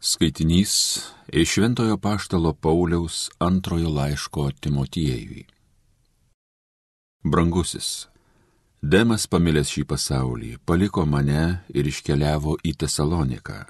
[0.00, 1.00] Skaitinys
[1.32, 5.46] iš Šventojo Paštalo Pauliaus antrojo laiško Timotiejui.
[7.24, 8.06] Brangusis,
[8.82, 13.64] Demas pamilęs šį pasaulį, paliko mane ir iškeliavo į Tesaloniką,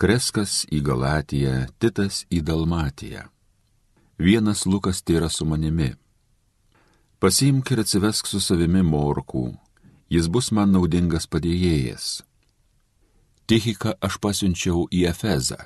[0.00, 3.26] Kreskas į Galatiją, Titas į Dalmatiją.
[4.16, 5.90] Vienas Lukas tai yra su manimi.
[7.20, 9.52] Pasiimk ir atsivesk su savimi morkų,
[10.08, 12.08] jis bus man naudingas padėjėjas
[13.48, 15.56] Tichika aš pasiunčiau į Efezą.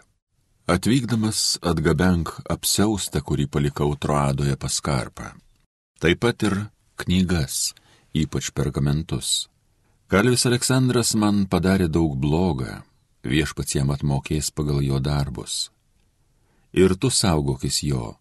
[0.71, 5.33] Atvykdamas atgabenk apseustą, kurį palikau Troadoje paskarpą.
[5.99, 6.55] Taip pat ir
[7.03, 7.73] knygas,
[8.15, 9.49] ypač pergamentus.
[10.07, 12.85] Kalvis Aleksandras man padarė daug blogą,
[13.27, 15.73] viešpats jam atmokės pagal jo darbus.
[16.71, 18.13] Ir tu saugokis jo,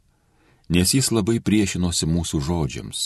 [0.74, 3.04] nes jis labai priešinosi mūsų žodžiams.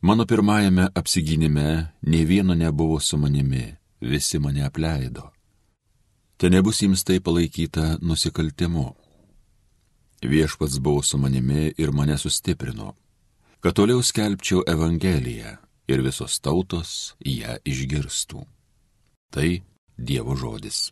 [0.00, 1.68] Mano pirmajame apsigynime
[2.08, 5.30] ne vieno nebuvo su manimi visi mane apleido.
[6.36, 8.86] Te nebus jums tai palaikyta nusikaltimu.
[10.22, 12.94] Viešpats buvo su manimi ir mane sustiprino,
[13.60, 15.56] kad toliau skelbčiau Evangeliją
[15.88, 18.46] ir visos tautos ją išgirstų.
[19.30, 19.50] Tai
[20.00, 20.88] Dievo žodis.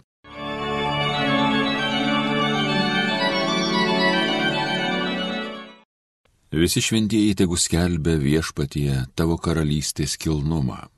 [6.52, 10.88] Visi šventieji tegu skelbia viešpatie tavo karalystės kilnumą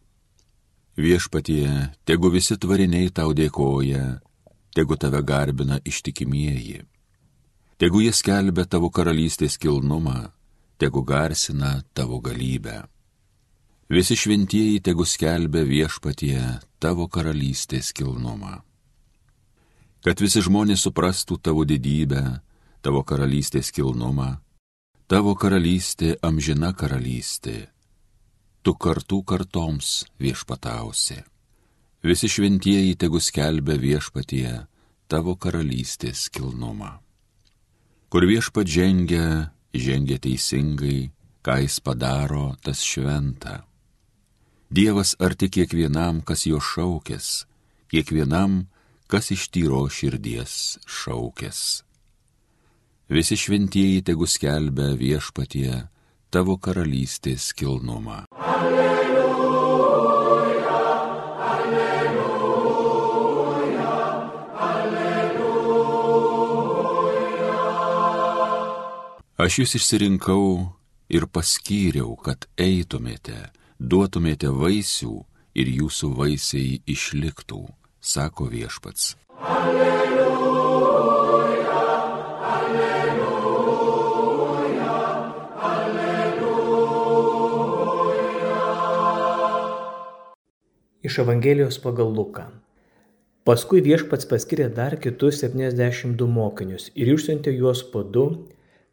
[0.99, 1.71] Viešpatie,
[2.05, 4.19] tegu visi tvariniai tau dėkoja,
[4.75, 6.83] tegu tave garbina ištikimieji.
[7.79, 10.33] Tegu jie skelbia tavo karalystės kilnumą,
[10.79, 12.83] tegu garsina tavo galybę.
[13.91, 16.43] Visi šventieji tegu skelbia viešpatie
[16.83, 18.61] tavo karalystės kilnumą.
[20.05, 22.41] Kad visi žmonės suprastų tavo didybę,
[22.83, 24.41] tavo karalystės kilnumą,
[25.07, 27.71] tavo karalystė amžina karalystė
[28.63, 31.21] tu kartų kartoms viešpatausi.
[32.05, 34.67] Visi šventieji tegu skelbia viešpatie
[35.11, 36.99] tavo karalystės kilnumą.
[38.11, 41.11] Kur viešpat žengia, žengia teisingai,
[41.45, 43.61] ką jis padaro, tas šventa.
[44.71, 47.45] Dievas arti kiekvienam, kas jo šaukės,
[47.91, 48.67] kiekvienam,
[49.11, 51.83] kas iš tyro širdies šaukės.
[53.11, 55.89] Visi šventieji tegu skelbia viešpatie
[56.31, 58.23] tavo karalystės kilnumą.
[69.41, 70.69] Aš jūs išsirinkau
[71.09, 73.49] ir paskyriau, kad eitumėte,
[73.81, 75.15] duotumėte vaisių
[75.57, 77.63] ir jūsų vaisiai išliktų,
[77.99, 79.15] sako viešpats.
[79.41, 80.00] Alleluja,
[91.11, 92.45] Iš Evangelijos pagal Luką.
[93.43, 98.27] Paskui viešpats paskiria dar kitus 72 mokinius ir išsiuntė juos po du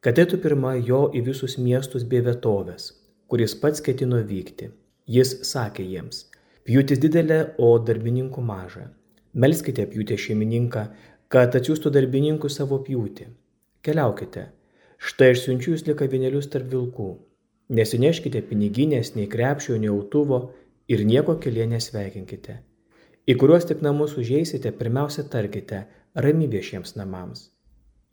[0.01, 2.87] kad eitų pirma jo į visus miestus bei vietovės,
[3.29, 4.71] kuris pats ketino vykti.
[5.17, 6.23] Jis sakė jiems,
[6.65, 8.89] pjūtis didelė, o darbininkų maža.
[9.37, 10.87] Melskite pjūtę šeimininką,
[11.29, 13.29] kad atsiųstų darbininkų savo pjūtį.
[13.85, 14.49] Keliaukite.
[14.97, 17.11] Štai aš siunčiu jūs lika vienelius tarp vilkų.
[17.77, 20.47] Nesineškite piniginės, nei krepšio, nei autuvo
[20.87, 22.57] ir nieko kelyje nesveikinkite.
[23.27, 25.83] Į kuriuos tik namus užeisite, pirmiausia tarkite
[26.15, 27.49] ramybė šiems namams.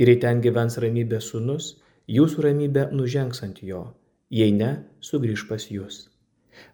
[0.03, 1.69] Ir jei ten gyvens ramybės sūnus,
[2.11, 3.85] jūsų ramybė nužengs ant jo,
[4.31, 6.01] jei ne, sugrįž pas jūs.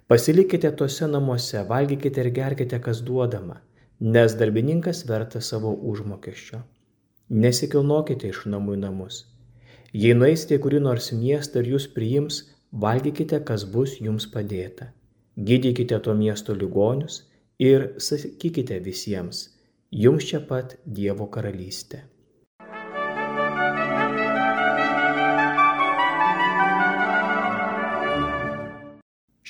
[0.09, 3.61] Pasilikite tose namuose, valgykite ir gerkite, kas duodama,
[4.00, 6.62] nes darbininkas verta savo užmokesčio.
[7.31, 9.21] Nesikilnokite iš namų į namus.
[9.93, 12.41] Jei nueisite į kurį nors miestą ir jūs priims,
[12.72, 14.91] valgykite, kas bus jums padėta.
[15.37, 17.23] Gydykite to miesto ligonius
[17.59, 19.51] ir sakykite visiems,
[19.91, 22.01] jums čia pat Dievo karalystė.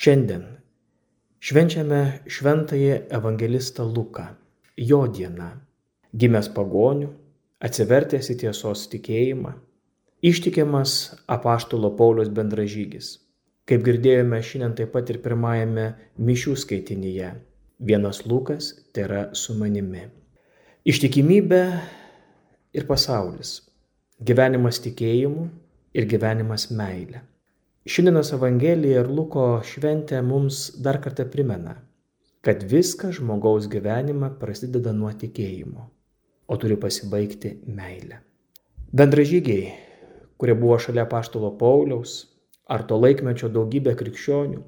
[0.00, 0.44] Šiandien
[1.40, 4.26] švenčiame šventąjį evangelistą Luką,
[4.76, 5.48] jo dieną,
[6.12, 7.08] gimęs pagonių,
[7.60, 9.56] atsivertęs į tiesos tikėjimą,
[10.24, 10.94] ištikimas
[11.36, 13.16] apaštalo Paulius bendražygis.
[13.68, 15.86] Kaip girdėjome šiandien taip pat ir pirmajame
[16.18, 17.32] mišių skaitinyje,
[17.80, 20.06] vienas Lukas tai yra su manimi.
[20.88, 21.62] Ištikimybė
[22.76, 23.58] ir pasaulis,
[24.20, 25.48] gyvenimas tikėjimu
[25.96, 27.24] ir gyvenimas meilė.
[27.88, 31.78] Šiandienos Evangelija ir Luko šventė mums dar kartą primena,
[32.44, 35.86] kad viskas žmogaus gyvenime prasideda nuo tikėjimo,
[36.48, 38.20] o turi pasibaigti meilė.
[38.92, 39.72] Bendražygiai,
[40.40, 42.29] kurie buvo šalia paštolo Pauliaus,
[42.70, 44.60] ar to laikmečio daugybė krikščionių,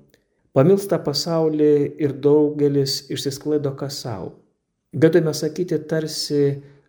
[0.56, 1.72] pamilsta pasaulį
[2.02, 4.32] ir daugelis išsisklaido kas savo.
[4.92, 6.42] Galime sakyti, tarsi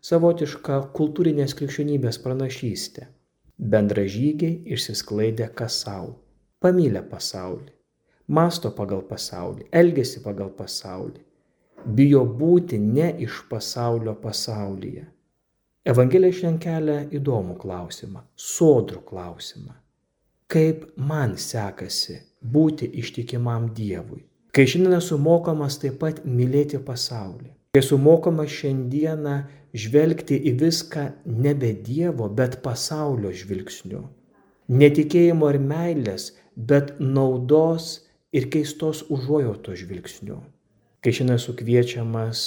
[0.03, 3.07] savotišką kultūrinės krikščionybės pranašystę.
[3.73, 6.17] Bendražygiai išsisklaidė kas savo,
[6.59, 7.69] pamylę pasaulį,
[8.27, 11.21] masto pagal pasaulį, elgesi pagal pasaulį,
[11.85, 15.05] bijo būti ne iš pasaulio pasaulyje.
[15.93, 19.82] Evangelija šiandien kelia įdomų klausimą, sodrų klausimą.
[20.51, 24.23] Kaip man sekasi būti ištikimam Dievui?
[24.53, 27.49] Kai šiandien esu mokomas taip pat mylėti pasaulį.
[27.73, 29.37] Kai esu mokomas šiandieną
[29.73, 34.03] žvelgti į viską nebe Dievo, bet pasaulio žvilgsniu.
[34.69, 38.03] Netikėjimo ir meilės, bet naudos
[38.33, 40.37] ir keistos užuojautos žvilgsniu.
[41.01, 42.43] Kai šiandien esu kviečiamas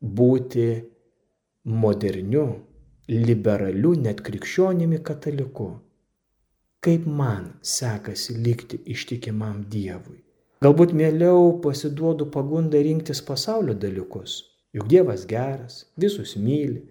[0.00, 0.68] būti
[1.64, 2.46] moderniu,
[3.08, 5.74] liberaliu, net krikščionimi kataliku.
[6.84, 10.18] Kaip man sekasi likti ištikimam Dievui?
[10.64, 14.42] Galbūt mieliau pasiduodu pagundai rinktis pasaulio dalykus.
[14.76, 16.82] Juk Dievas geras, visus myli,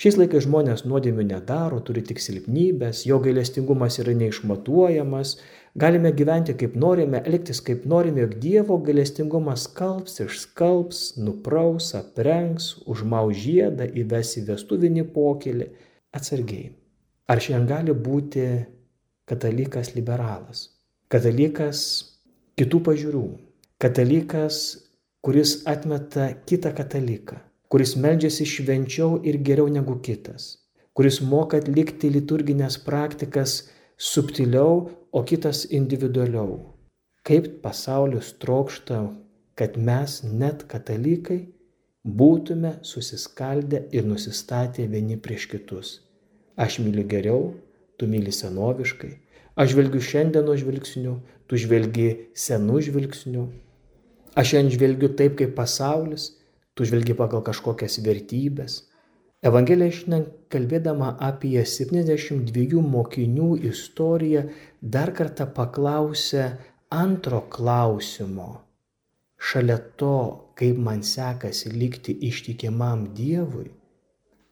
[0.00, 5.34] Šiais laikais žmonės nuodėmių nedaro, turi tik silpnybės, jo gailestingumas yra neišmatuojamas,
[5.76, 13.36] galime gyventi kaip norime, elgtis kaip norime, jog Dievo gailestingumas skalbs, išskalbs, nupraus, aprengs, užmaus
[13.42, 15.68] žiedą, įves į vestuvinį pokylį.
[16.16, 16.70] Atsargiai.
[17.28, 18.46] Ar šiandien gali būti
[19.30, 20.66] katalikas liberalas?
[21.10, 21.84] Katalikas
[22.58, 23.26] kitų pažiūrų.
[23.80, 24.64] Katalikas,
[25.24, 27.40] kuris atmeta kitą kataliką
[27.70, 30.46] kuris meldžiasi švenčiau ir geriau negu kitas,
[30.96, 33.60] kuris moka atlikti liturginės praktikas
[34.10, 36.50] subtiliau, o kitas individualiau.
[37.26, 38.98] Kaip pasaulis trokšta,
[39.58, 41.40] kad mes net katalikai
[42.20, 45.88] būtume susiskaldę ir nusistatę vieni prieš kitus.
[46.54, 47.42] Aš myliu geriau,
[48.00, 49.10] tu myli senoviškai,
[49.60, 51.16] aš žvelgiu šiandieno žvilgsniu,
[51.46, 52.08] tu žvelgi
[52.46, 53.42] senų žvilgsnių,
[54.40, 56.30] aš šiandien žvelgiu taip kaip pasaulis,
[56.74, 58.84] tu žvelgi pagal kažkokias vertybės.
[59.44, 64.42] Evangelija šiandien kalbėdama apie 72 mokinių istoriją
[64.96, 66.50] dar kartą paklausė
[66.92, 68.50] antro klausimo.
[69.40, 70.16] Šalia to,
[70.60, 73.70] kaip man sekasi likti ištikimam Dievui,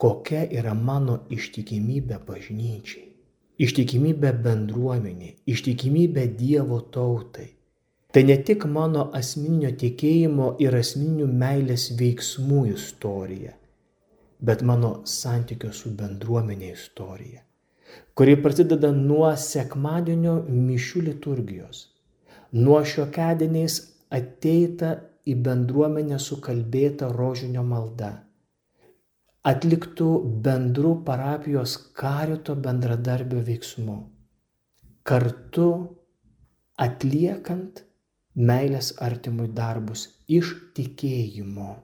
[0.01, 3.08] kokia yra mano ištikimybė bažnyčiai,
[3.59, 7.49] ištikimybė bendruomeniai, ištikimybė Dievo tautai.
[8.13, 13.53] Tai ne tik mano asmeninio tikėjimo ir asmeninių meilės veiksmų istorija,
[14.41, 17.43] bet mano santykio su bendruomenė istorija,
[18.17, 21.83] kuri prasideda nuo sekmadienio mišių liturgijos,
[22.57, 23.77] nuo šiokedieniais
[24.09, 24.95] ateita
[25.29, 28.15] į bendruomenę sukalbėta rožinio malda,
[29.47, 30.09] atliktų
[30.45, 33.99] bendrų parapijos karito bendradarbio veiksmų,
[35.07, 35.69] kartu
[36.79, 37.85] atliekant
[38.35, 41.77] meilės artimui darbus iš tikėjimo.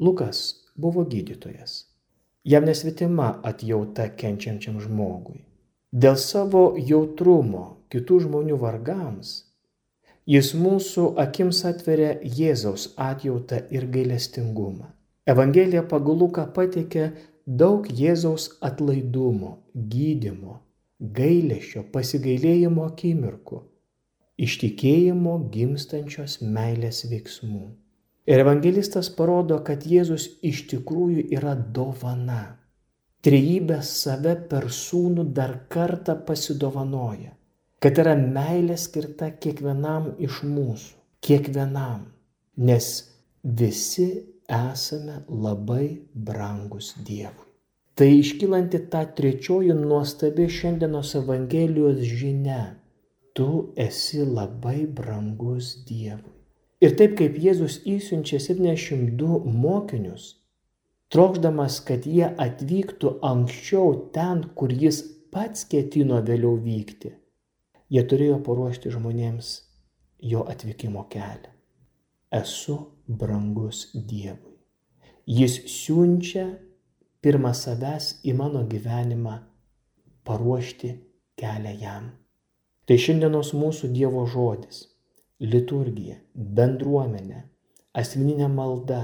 [0.00, 0.42] Lukas
[0.76, 1.84] buvo gydytojas.
[2.44, 5.42] Jam nesvetima atjauta kenčiančiam žmogui.
[5.92, 9.32] Dėl savo jautrumo kitų žmonių vargams,
[10.24, 14.88] jis mūsų akims atveria Jėzaus atjautą ir gailestingumą.
[15.30, 17.10] Evangelija pagal Luką pateikia
[17.46, 20.60] daug Jėzaus atlaidumo, gydimo,
[21.00, 23.60] gailėšio, pasigailėjimo akimirkų
[24.40, 27.66] iš tikėjimo gimstančios meilės veiksmų.
[28.30, 32.56] Ir evangelistas parodo, kad Jėzus iš tikrųjų yra dovana.
[33.24, 37.34] Trejybė save per sūnų dar kartą pasidovanoja,
[37.82, 40.94] kad yra meilė skirta kiekvienam iš mūsų,
[41.26, 42.06] kiekvienam,
[42.56, 42.88] nes
[43.44, 44.08] visi
[44.50, 47.46] esame labai brangus Dievui.
[47.94, 52.62] Tai iškylanti ta trečioji nuostabi šiandienos Evangelijos žinia
[53.32, 56.36] tu esi labai brangus Dievui.
[56.80, 60.30] Ir taip kaip Jėzus įsiunčia 72 mokinius,
[61.12, 67.12] trokšdamas, kad jie atvyktų anksčiau ten, kur jis pats ketino vėliau vykti,
[67.92, 69.54] jie turėjo paruošti žmonėms
[70.32, 71.59] jo atvykimo kelią.
[72.30, 72.76] Esu
[73.08, 74.54] brangus Dievui.
[75.26, 76.44] Jis siunčia
[77.26, 79.32] pirmą savęs į mano gyvenimą
[80.22, 80.92] paruošti
[81.42, 82.06] kelią jam.
[82.86, 84.78] Tai šiandienos mūsų Dievo žodis-
[85.52, 86.20] liturgija,
[86.60, 87.42] bendruomenė,
[88.04, 89.02] asmeninė malda,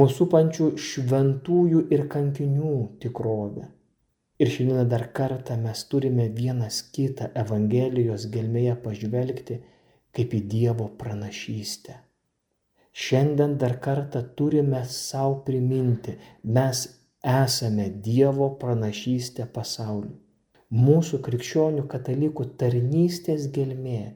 [0.00, 3.68] mūsų pančių šventųjų ir kankinių tikrovė.
[4.40, 9.64] Ir šiandien dar kartą mes turime vienas kitą Evangelijos gelmėje pažvelgti
[10.16, 12.04] kaip į Dievo pranašystę.
[12.92, 16.86] Šiandien dar kartą turime savo priminti, mes
[17.22, 20.18] esame Dievo pranašystė pasauliu
[20.70, 24.14] mūsų krikščionių katalikų tarnystės gelmė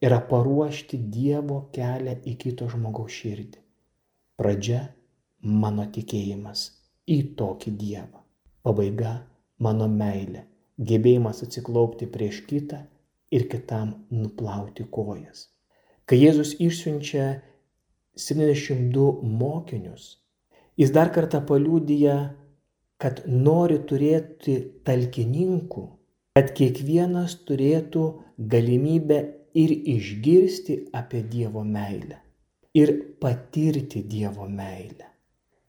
[0.00, 3.60] yra paruošti Dievo kelią į kito žmogaus širdį.
[4.40, 4.80] Pradžia-
[5.62, 6.70] mano tikėjimas,
[7.06, 8.22] į tokį Dievą.
[8.62, 9.26] Pabaiga-
[9.64, 10.46] mano meilė,
[10.80, 12.86] gebėjimas atsiklaupti prieš kitą
[13.30, 15.48] ir kitam nuplauti kojas.
[16.06, 17.42] Kai Jėzus išsiunčia
[18.16, 20.16] 72 mokinius,
[20.80, 22.16] jis dar kartą paliūdija,
[22.96, 24.56] kad nori turėti
[24.88, 25.82] talkininkų,
[26.36, 28.06] kad kiekvienas turėtų
[28.38, 29.18] galimybę
[29.56, 32.22] ir išgirsti apie Dievo meilę
[32.76, 35.08] ir patirti Dievo meilę.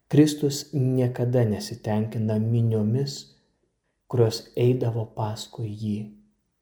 [0.07, 3.13] Kristus niekada nesitenkina miniomis,
[4.07, 5.97] kurios eidavo paskui jį.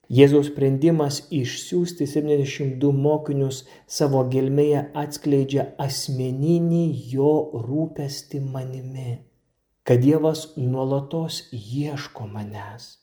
[0.09, 6.83] Jėzaus sprendimas išsiųsti 72 mokinius savo gelmėje atskleidžia asmeninį
[7.13, 7.31] jo
[7.65, 9.17] rūpestį manimi,
[9.83, 12.93] kad Dievas nuolatos ieško manęs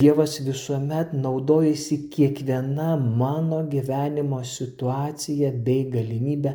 [0.00, 6.54] Dievas visuomet naudojasi kiekviena mano gyvenimo situacija bei galimybė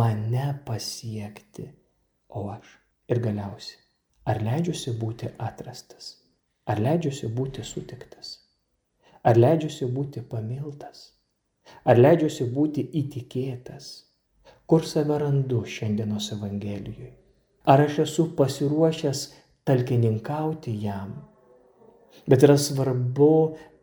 [0.00, 1.64] mane pasiekti.
[2.28, 2.74] O aš.
[3.08, 3.80] Ir galiausiai,
[4.28, 6.10] ar leidžiuosi būti atrastas?
[6.68, 8.34] Ar leidžiuosi būti sutiktas?
[9.24, 11.04] Ar leidžiuosi būti pamiltas?
[11.88, 13.86] Ar leidžiuosi būti įtikėtas?
[14.68, 17.14] Kur save randu šiandienos Evangelijoje?
[17.64, 19.22] Ar aš esu pasiruošęs
[19.64, 21.14] talkininkauti jam?
[22.28, 23.30] Bet yra svarbu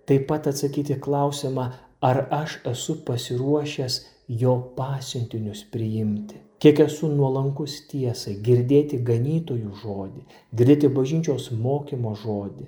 [0.06, 1.68] taip pat atsakyti klausimą,
[2.02, 4.00] ar aš esu pasiruošęs
[4.44, 6.38] jo pasiuntinius priimti.
[6.62, 10.24] Kiek esu nuolankus tiesai, girdėti ganytojų žodį,
[10.60, 12.68] girdėti bažnyčios mokymo žodį,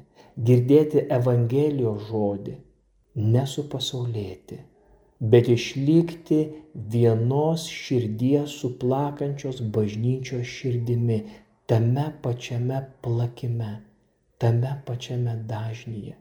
[0.50, 2.55] girdėti Evangelijos žodį,
[3.35, 4.59] nesupasaulėti,
[5.21, 6.41] bet išlikti
[6.97, 11.21] vienos širdies suplakančios bažnyčios širdimi,
[11.69, 13.73] tame pačiame plakime
[14.43, 16.17] tame pačiame dažnyje.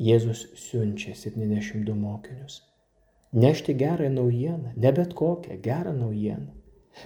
[0.00, 2.58] Jėzus siunčia 72 mokinius.
[3.32, 6.59] Nešti gerą naujieną, ne bet kokią gerą naujieną.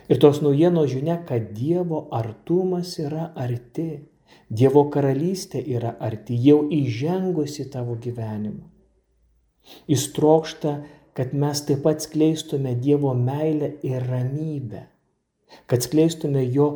[0.09, 4.05] Ir tos naujienos žinia, kad Dievo artumas yra arti,
[4.51, 8.65] Dievo karalystė yra arti, jau įžengusi tavo gyvenimą.
[9.89, 10.79] Jis trokšta,
[11.17, 14.89] kad mes taip pat skleistume Dievo meilę ir ramybę
[15.67, 16.67] kad skleistume jo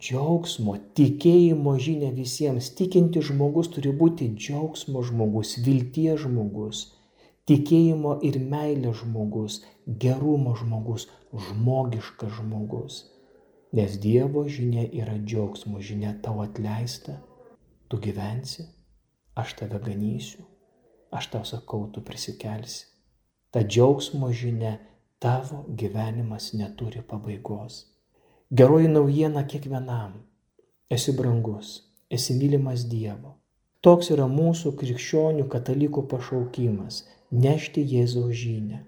[0.00, 2.70] džiaugsmo, tikėjimo žinę visiems.
[2.78, 6.84] Tikinti žmogus turi būti džiaugsmo žmogus, vilties žmogus,
[7.48, 9.62] tikėjimo ir meilės žmogus,
[10.04, 12.98] gerumo žmogus, žmogiškas žmogus.
[13.72, 17.18] Nes Dievo žinia yra džiaugsmo žinia, tau atleista,
[17.88, 18.64] tu gyvensi,
[19.36, 20.44] aš tave ganysiu,
[21.12, 22.86] aš tau sakau, tu prisikelsi.
[23.52, 24.78] Ta džiaugsmo žinia,
[25.20, 27.86] tavo gyvenimas neturi pabaigos.
[28.50, 30.14] Geroji naujiena kiekvienam.
[30.88, 33.34] Esi brangus, esi mylimas Dievo.
[33.84, 38.84] Toks yra mūsų krikščionių katalikų pašaukimas- nešti Jėzaus žinę.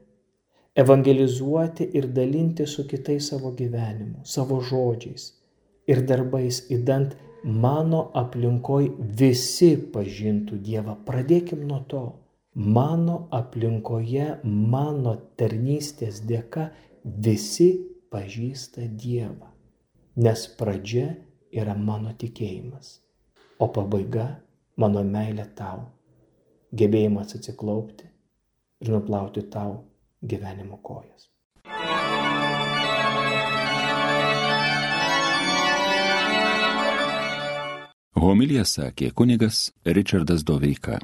[0.78, 5.32] Evangelizuoti ir dalinti su kitais savo gyvenimu, savo žodžiais
[5.90, 10.96] ir darbais, įdant mano aplinkoj visi pažintų Dievą.
[11.06, 12.04] Pradėkim nuo to.
[12.54, 16.70] Mano aplinkoje, mano tarnystės dėka
[17.04, 17.70] visi
[18.10, 19.50] pažįsta Dievą
[20.20, 21.14] nes pradžia
[21.54, 22.98] yra mano tikėjimas,
[23.62, 24.26] o pabaiga
[24.76, 25.86] mano meilė tau,
[26.74, 28.09] gebėjimas atsiklaupti
[28.80, 29.76] ir nuplauti tau
[30.22, 31.28] gyvenimo kojas.
[38.20, 40.98] Homilija sakė kunigas Richardas Doveika.